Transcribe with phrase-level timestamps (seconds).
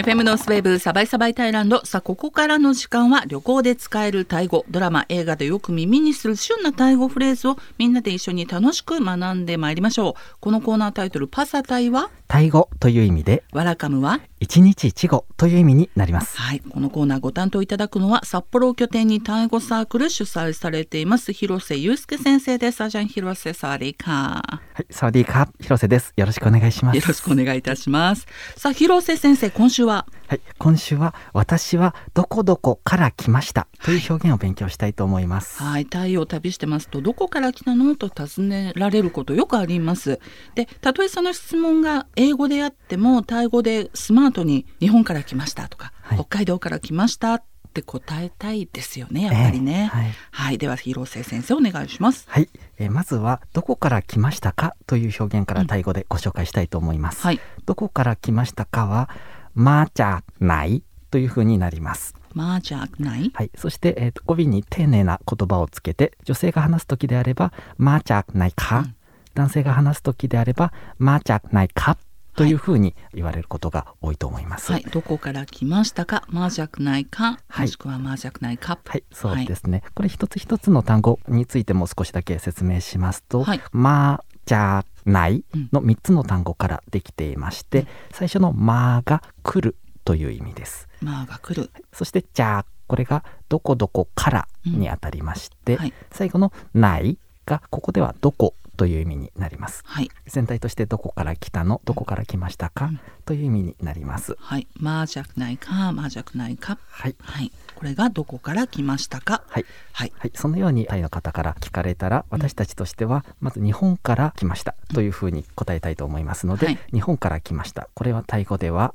[0.00, 1.84] FM ノースウェーブサバイサバイタイランド。
[1.84, 4.64] さあここからの時間は旅行で使えるタイ語。
[4.70, 10.36] ドラマ映画でよく耳にする旬なタイ語フレーズをみんなで一緒に楽しく学んでまいりましょう。
[10.40, 12.08] このコーナータイトルパサタイは？
[12.28, 13.44] タイ語という意味で。
[13.52, 14.20] ワラカムは？
[14.42, 16.38] 一日一語という意味になります。
[16.38, 22.80] はいこのコーナーご担当いただくのは札幌を拠点にタイ語サークル主催されています広瀬祐介先生です。
[22.80, 26.14] あじゃん広瀬サワディーカはいサワディーカ広瀬です。
[26.16, 26.96] よろしくお願いします。
[26.96, 28.26] よろしくお願いいたします。
[28.56, 30.06] さあ広瀬先生今週は？
[30.26, 35.62] はい今週は私はどこどこから来ましたという表現を勉強したいと思います。
[35.62, 40.18] はいタイを旅してますとどこから来たのと尋ねられることよくあります。
[40.54, 52.26] でたとえその質問が英語であってもタイ語でスマートに日本から来ましたとか、はい、北海道から来ましたって答えたいですよねやっぱりね、えー、はい、はい、では広瀬先生お願いします。
[52.28, 59.08] はい、えー、まずはどこから来ましたかという表現からタイ語でご紹介したいと思います、うん、はい、どこから来ましたかは
[59.54, 62.14] マーチャーないというふうになります。
[62.32, 63.32] マージャーない？
[63.34, 63.50] はい。
[63.56, 68.94] そして、えーと、語尾に丁寧な言葉をつけて、女性が話す時であれば、マージャーないか、うん、
[69.34, 71.98] 男性が話す時であれば、マージャーないか？
[72.36, 74.72] というふうに言われることが多いと思います。
[74.72, 78.78] はい、どこから来ましたか、マージャクないか、もしくはマージャクないか？
[78.84, 79.82] はい、そうですね。
[79.94, 90.88] これ一つ一つの単語についても少しだけ説明しますと、はい、マージャないの3つの単語からできていまして、うん、最初のマーが来るという意味です。
[91.02, 91.70] マーが来る。
[91.92, 95.78] そしてじゃあこれがどこどこからにあたりまして、うん。
[95.78, 99.82] はい、最後のないがここではどこという意味になります。
[99.84, 104.38] はい、全体としてどこから来たの、どこから来ましたか、うん、という意味になります。
[104.40, 106.78] はい、マージャクないか、マージャクないか？
[106.88, 109.42] はい、はい、これがどこから来ましたか？
[109.48, 117.90] はい、はい、はい、そのようにタイの方から聞かれたら、私たちとしてはまず日本から来ましたというふうに答えたいと思いますので、はい、日本から来ました。
[117.92, 118.94] これはタイ語では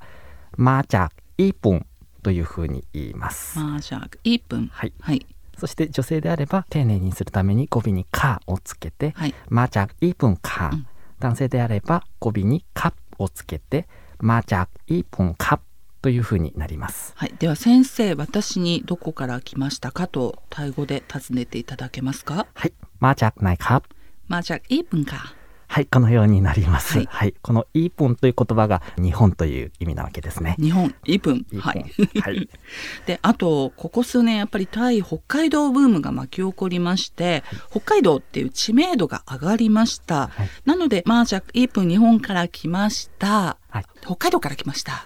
[0.58, 1.86] マージャクイープン
[2.23, 3.59] というふうに言います。
[3.59, 4.67] マージャクイープン。
[4.73, 4.93] はい。
[4.99, 5.27] はい
[5.58, 9.14] そして女性であれば丁寧にするために語尾に「か」をつけて
[9.49, 10.71] 「マジャイープンか」
[11.20, 13.88] 男性であれば語尾に「か」をつけて
[14.20, 15.60] 「マジャイープンか」
[16.02, 17.14] というふうになります。
[17.15, 22.45] はい、では先生私にどこから来ましたかとタイ語で尋ねていただけますか？
[22.54, 23.82] はい、マジャないか？
[24.27, 25.33] マジャイープンか。
[25.75, 26.99] はい、このようになります。
[26.99, 30.55] はい、はい、このイープンという言葉が日本という意味なわけですね。
[30.58, 31.45] 日本、イープン。
[31.59, 31.86] はい。
[32.21, 32.47] はい。
[33.05, 40.30] で、あと、ここ数年やっぱりタイ、北海道ブームが巻き起こりまして、はい、北海道っていう知名度が上がりました。
[40.30, 43.58] はい、なので、まあじゃあ、イープン日本から来ました。
[43.67, 45.05] はい、北海道から来ました。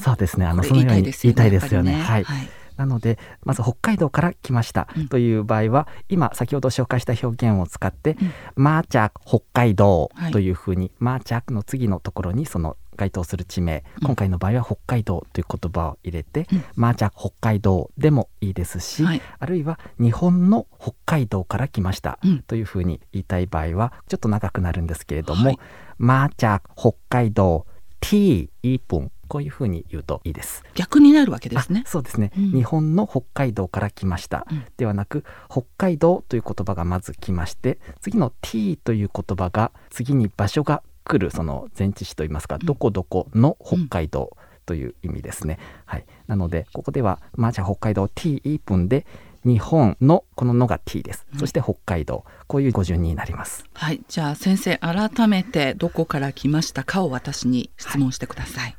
[0.00, 0.46] そうですね。
[0.46, 1.96] あの、そのように言いたいですよね。
[1.96, 2.22] ねはい。
[2.22, 4.88] はいなのでまず北海道から来ました。
[5.10, 8.16] という場合は、うん、今先ほど紹介した表現を使って
[8.56, 25.58] 「マーチャー北海道」というふうに、はい、マーチャーの次のところにその該当する地名、うん、今回の場合は北海道という言葉を入れて、うん、マーチャー北海道でもいいですし、はい、あるいは日本の北海道から来ましたというふうに言いたい場合はちょっと長くなるんですけれども、はい、
[25.98, 27.66] マーチャー北海道
[28.00, 30.62] T 1分こういうふうに言うといいです。
[30.74, 31.84] 逆になるわけですね。
[31.86, 45.58] そうですね、うん、日本の北海道から来ました、うん、ではなく北海道という言葉がまず来まして次の t という言葉が次に場所が来るその前置詞といいますか、どこどこの北海道という意味ですね。
[45.84, 46.04] はい。
[46.26, 49.06] なのでここではまあじゃあ北海道 t 1分で
[49.46, 51.24] 日本のこののが T です。
[51.38, 53.64] そして北海道、こういう語順になります。
[53.74, 58.64] はい、じゃあ先生改めてどこから来ましたかを私に質問してください。
[58.64, 58.76] はい、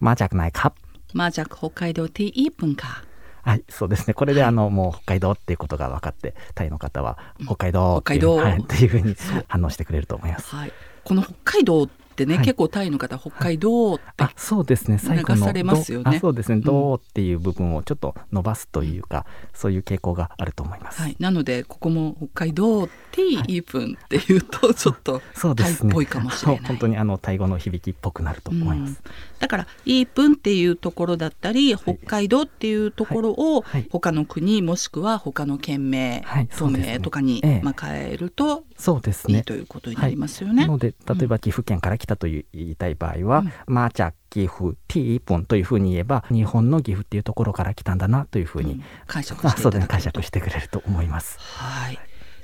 [0.00, 0.72] マージャクないか？
[1.14, 3.04] マージャク北海道 T 1分か？
[3.42, 4.14] はい、そうですね。
[4.14, 9.14] これで、あの、もう北海道っていうことが分かって、タイの方は北海道北海道、はい、っていうふうに
[9.46, 10.54] 反応してくれると思います。
[10.54, 10.72] はい、
[11.04, 14.98] この北海道ってね、はい、結構タイの方北海道ってあそうですね。
[14.98, 16.18] 最後のされますよね。
[16.18, 25.20] そうですね「どう」っていう部分をちょっと伸ばすというか、うん、そういう傾向があると思います、はい、なのでここも北海道っていい分っていうとちょっと
[25.56, 28.96] タイっぽいかもしれない、ね、本当にあのタイ語の響きっぽくなると思います、うん、
[29.38, 39.38] だからいい分っていうところだったり北海道っていうところを他の国もしくは他の県名、はい、都名とかに、まあ、変えるとそうですね。
[39.38, 40.66] いいということになりますよね。
[40.66, 51.38] なので例えば岐阜県から来たと言いたい場合は、うん、まあじゃあ岐阜 T 一本というふうに言えば日本の岐阜っていうところから来たんだなというふうに、うん、解釈して、ね、解釈してくれると思います。
[51.40, 51.98] はい。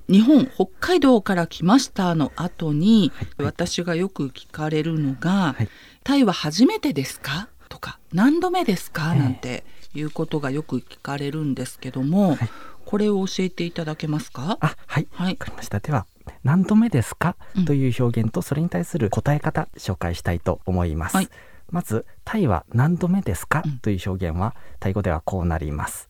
[0.08, 5.68] 日本北海道から来ましたの後に、はい、私がよく聞かれるのが、はい、
[6.02, 7.48] タイは初めてですか？
[7.68, 9.64] とか何度目ですか、なんて
[9.94, 12.50] いうことがよく聞かれるんですけども、はい、
[12.84, 14.58] これを教えていただけますか？
[14.60, 15.78] あはい、はい、かりました。
[15.80, 16.06] では
[16.42, 21.28] 何度目ですか、うん、という表現とそれに対する答え方紹介したいと思います、はい、
[21.70, 26.08] まずタイは何度目ですか、うん、という表現はタイ語ではこうなります。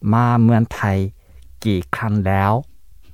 [0.00, 1.14] マームンタイ
[1.60, 2.64] ギカンラオ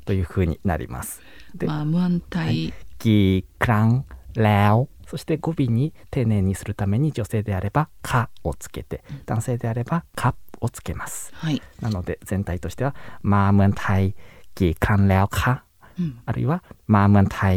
[0.04, 1.20] というふうになります。
[1.64, 14.14] マームンタイ、はい、ギカンラオそして語尾に丁寧にするために女性であれば「か」をつけて男性であれば「か」をつけます、はい、なので全体としては「まあむんたい
[14.54, 15.64] ぎカンらオか」
[15.95, 17.55] งแล้วか」あるいは「まあเมืองไทย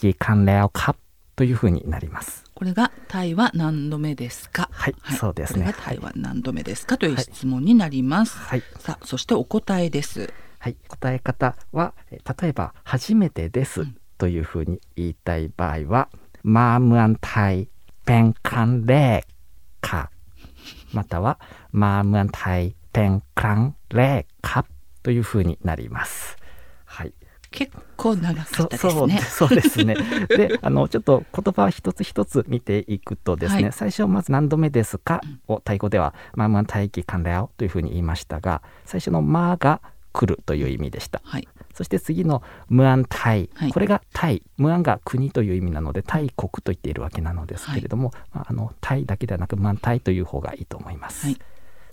[0.00, 2.44] กี่ครั้งแล้วครับ」というふうになります。
[2.54, 4.68] これがタイは何度目ですか。
[4.70, 5.74] はい、はい、そうですね。
[5.76, 8.38] タイは何度目ですかという質問になります。
[8.38, 8.62] はい。
[8.78, 10.32] さあ、そしてお答えです。
[10.58, 13.84] はい、答え方は例えば初めてです
[14.18, 16.08] というふうに言いたい場合は、
[16.44, 17.68] มาเมืองไทย
[18.04, 19.22] เป็นครั้งแรก
[19.88, 20.10] ค่ะ
[20.92, 21.40] または
[21.72, 23.60] มาเมืองไทยเป็นครั้ง
[23.96, 24.64] แรกครับ
[25.02, 26.35] というふうになります。
[27.51, 27.67] はい。
[27.67, 29.17] 結構長かったですね。
[29.21, 29.95] そうですね。
[30.27, 39.81] で、あのちょっと言葉一つ一つ見ていくとですね、はい、最初まず何度目ですかをタイ語ではまあまあ待機完了というふうに言いましたが、最初のまが
[40.13, 41.21] 来るという意味でした。
[41.23, 51.37] はい、そして次のムアンタイ、はい、これがタイムアンが国という意味なのでタイ国と言っているわけなのですけれども、はい、あのタイだけではなくムアンタイという方がいいと思います、はい、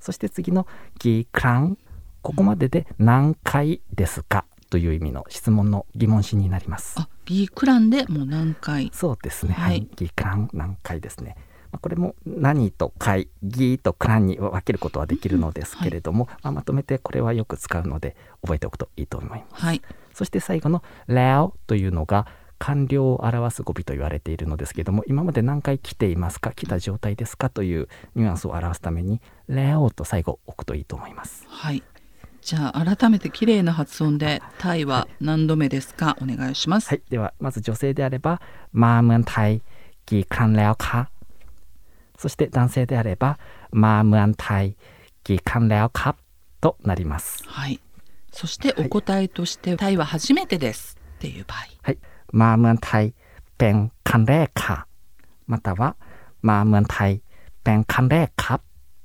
[0.00, 0.66] そして次の
[0.98, 1.76] ギクラン
[2.22, 6.97] ここまでで何回ですかという意味の質問の疑問詞になります。
[6.99, 8.91] あギクランでもう何回？
[8.93, 9.55] そうですね。
[9.55, 11.37] はい、ギクラン何回ですね。
[11.81, 19.65] これも何と会議とクランに分けることはできるのですけれども、はい、まあ、まとめてこれはよく使うので覚えておくといいと思います。
[19.65, 19.82] はい、
[20.12, 22.26] そして最後の「ラオ」というのが
[22.59, 26.50] 完了を表す語尾と言われているのですけれども今まで何回来ていますか？
[26.50, 27.49] 来た状態ですか？
[27.49, 27.87] という
[28.17, 31.44] ニュアンスを表すために「ラオ」と最後置くといいと思います。
[31.47, 31.85] はい
[32.44, 36.91] じゃあ改めて綺麗な発音で タイは何度目ですか、お願いします。
[36.91, 39.62] はい、ではまず女性であればマームンタイ
[40.05, 41.08] ギカンレオカ。
[42.19, 43.38] そして男性であれば
[43.70, 44.76] マームンタイ
[45.25, 46.17] ギカンレオカ
[46.61, 47.43] となります。
[47.46, 47.81] はい。
[48.31, 51.58] そしてお答えとして、はい、タイは初めてですっていう場合。
[51.82, 51.99] はい。
[52.31, 53.14] マームンタイ
[53.56, 54.87] ペンカンレカ。
[55.47, 55.97] または
[56.43, 57.23] マームンタイ
[57.62, 58.61] ペンカンレカ。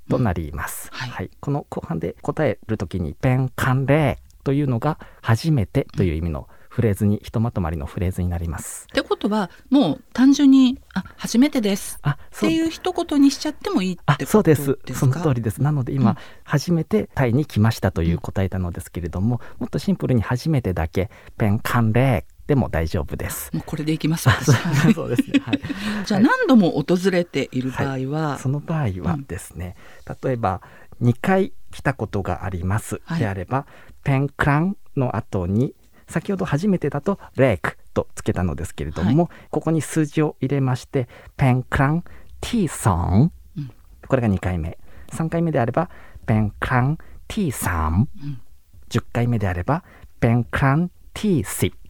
[0.10, 8.86] となります、うんはい、はい、この後半で答える時に「ペン関連」というのが「初めて」という意味のフレーズにひとまとまりのフレーズになります。
[8.92, 12.00] ってことはもう単純に「あ初めてです。
[12.04, 14.72] あ」っていう一言にしちゃってもいいってことですか？
[14.72, 15.00] そうです。
[15.00, 15.62] その通りです。
[15.62, 23.52] なので今、うん、初めてタイに来ました」という答えたのですけれども、もっとシンプルに「初めてだけペン関連」でも大丈夫です。
[23.54, 24.28] もうこれでいきます。
[24.96, 25.40] そうですね。
[25.46, 25.62] はい。
[26.04, 29.76] じゃあ何度も訪れている場合は、はい、その場合はですね、
[30.08, 30.64] うん、例えば
[31.00, 33.02] 2回来たことがあります。
[33.20, 35.76] であれば、はい、ペンクランの後に
[36.08, 41.08] 先ほど初めてだとレイクとつけたのですけれども、はい、ここに数字を入れまして
[41.38, 42.02] ペンクラン
[42.42, 43.72] ティーソン、うん、
[44.08, 44.80] これが2回目。
[45.12, 45.88] 3回目であれば
[46.26, 46.98] ペンクラン
[47.28, 48.42] ティーサン、うん、
[48.90, 49.84] 10回目であれば
[50.20, 51.89] ペンクランティーシうん、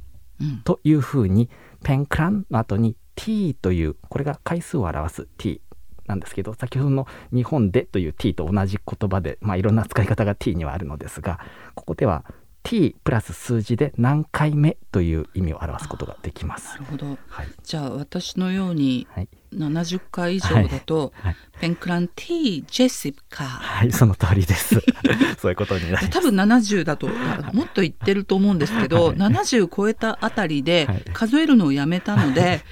[0.63, 1.49] というふうに
[1.83, 5.61] ペンクランの後に t というこれが回数を表す t
[6.07, 11.39] なんですけど先ほどの日本でという t と同じ言葉で、まあ、いろんな使い方が t にはあるのですが
[11.75, 12.25] ここでは
[12.63, 16.69] t プラス数字で何回目という意味を表すことができます。
[16.73, 17.17] なるほど。
[17.27, 19.07] はい、じゃあ私のように
[19.53, 21.25] 70回以上だと、はい。
[21.27, 23.45] はい、ペンクラン T ジェシカ。
[23.45, 24.81] はいその通りです。
[25.39, 32.63] そういうことになり多分70だともっと言ってると思うんですけど、はい、70超えたあたりで数えるのをやめたので、はい、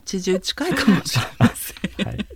[0.00, 2.06] 80近いかもしれません。
[2.06, 2.26] はい。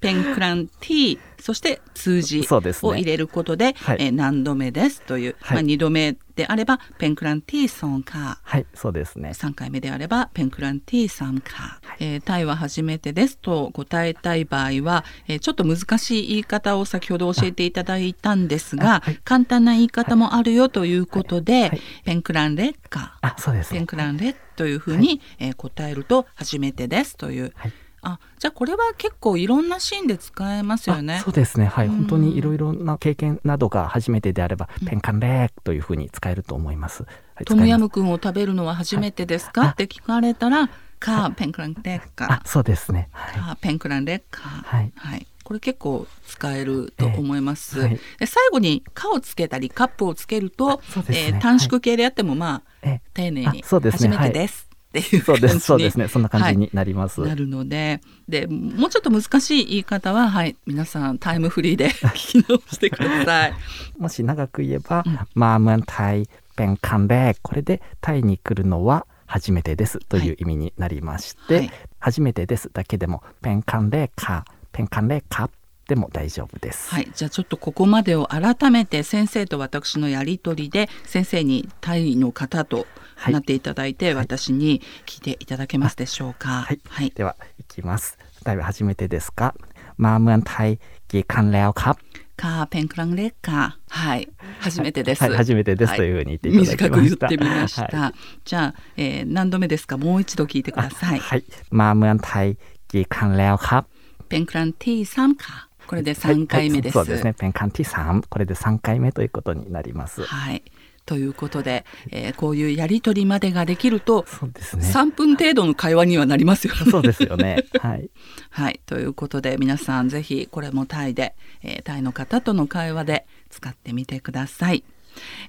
[0.00, 2.46] ペンクラン T そして数字
[2.82, 9.30] を入れることで、ねはい、え何度目ですという、はい、まあ、2度目であればペンクラン T ソンカはいそうですね。
[9.30, 21.70] 3回目であればペンクラン T サンカ、はい、えー、タイは初めてですと答えたい場合は、えー、ちょっと難しい言い方を先ほど教えていただいたんですが、はい、簡単な言い方もあるよということで、
[22.04, 27.72] ペンクランレッカあそうです、ね、ペンクランレッというふうに、はい、えー、答えると初めてですという、はい
[28.04, 31.20] あじゃあこれは結構いろんなシーンで使えますよね。
[31.24, 31.66] そうですね。
[31.66, 37.04] はい、本当にいろいろな経験などが初めてであれば、ペンカンレーというふうに使えると思います。
[37.04, 40.68] はい、トムヤムクンを食べるのは初めてですか、はい、って聞かれたら
[41.00, 42.48] カーペンクランレッカー。
[42.48, 44.62] そうですね、はい、ペンクランレッカー。
[44.62, 45.26] はい、はい。
[45.44, 47.78] これ結構使えると思います。
[47.78, 56.06] えーはい、最後に「か」をつけたりカップをつけると、ね、えー、短縮形であってもまあ、はい、丁寧に「初めてです」っていうそうですそうですね。
[56.06, 63.54] そんな感じになります、はい、なるのででもうちょっと難しい言い方ははい皆さんタイムフリーで 聞き直してください。
[63.98, 69.98] もし長く言えば、うん、マームンタイペンカンレこれでタイに来るのは初めてです。
[70.08, 75.50] という意味になりまして、はい、初めてですだけでもペンカンレカペンカンレカ
[75.87, 76.89] でも大丈夫です。
[76.91, 82.85] はい、じゃあちょっとここまでを改めて先生と私のやり取りで先生にタイの方と
[83.27, 86.61] なっていただいて、はい、私に聞いていただけますでしょうか。
[86.61, 88.19] はい、はい、ではいきます。
[88.43, 89.55] タイは初めてですか。
[89.97, 90.79] มาเมืองไทย
[91.11, 91.95] กี่ครั้งแล้วครับ
[92.39, 94.29] かペンクランレッカはい
[94.59, 98.13] 初めてです、はい、初めてです、というふうに言っていただきました短く言ってみました、はい、
[98.45, 102.57] じゃあ、えー、何度目ですかもう一度聞いてくださいはいมาเมืองไทย
[102.91, 103.83] กี่ครั้งแล้วครับ
[104.29, 107.34] ペンクラン T3 か これで3回目です、はい、そうですね。
[107.34, 110.22] ペンカン T3 これで3回目ということになります。
[110.22, 110.62] はい。
[111.06, 114.84] ということで、えー、こういうやり取りまでができるとそうですね。
[114.86, 116.90] 3分程度の会話にはなりますよね。
[116.90, 117.64] そうですよね。
[117.80, 118.08] はい、
[118.50, 124.84] はい、ということで皆さんぜひこれもタイで、えー、タイの方との会話で使ってみてください。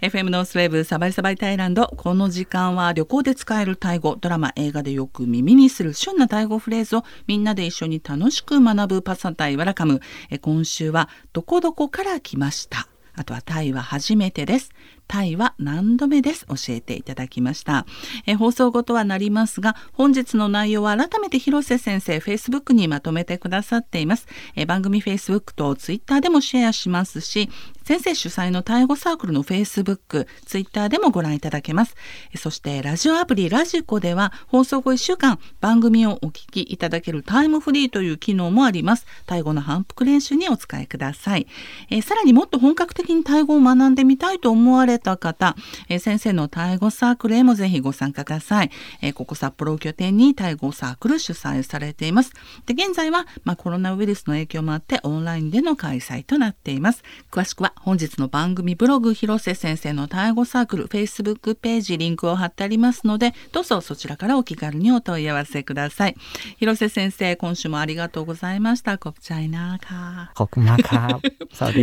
[0.01, 4.15] FM ノースウェーブサバイサバイタイランドこの時間は旅行で使えるタイ語。
[4.15, 9.01] ドラマ映画でよく耳にする旬なタイ語フレーズをみんなで一緒に楽しく学ぶ。
[9.01, 10.01] パサタイワラカム。
[10.41, 12.87] 今週はどこどこから来ました。
[13.17, 14.71] あとはタイは初めてです。
[15.07, 16.45] タイは何度目です？
[16.47, 17.85] 教えていただきました
[18.25, 27.49] え放送後とはなりますが本日の内容は改めて広瀬先生 Facebook にまとめてくださっていますえ番組 Facebook と Twitter でもシェアしますし
[27.85, 31.93] 先生主催のタイ語サークルの Facebook、Twitter でもご覧いただけます。
[32.35, 39.05] そしてラジオアプリラジコでは放送後1週間番組をお聞きいただけるタイムフリーという機能もあります。
[39.27, 41.45] タイ語の反復練習にお使いください。
[41.91, 45.55] えさらにもっと本格的にタイ語を学んでみたいと思われれた方、
[45.89, 48.71] え先生のタイ語サークルへもぜひご参加ください。
[49.01, 52.31] えここ札幌拠点にタイ語サークル主催されています。
[52.65, 57.03] で現在は、まあ、コロナウイルスの影響もあってオンラインでの開催となっています。
[57.31, 66.15] 詳しくは本日の番組ブログ広瀬先生のタイ語サークル Facebook ページリンクを貼ってありますのでどうぞそちらからお気軽にお問い合わせください。
[66.57, 68.97] 広瀬先生今週もありがとうございました。
[68.97, 70.31] こっちゃいなーか。
[70.35, 71.17] ーอบคุณมากครับ
[71.57, 71.73] สวัส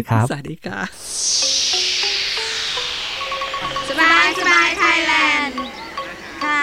[3.89, 5.13] สบายสบายไทยแล
[5.47, 5.61] นด์
[6.43, 6.63] ค่ะ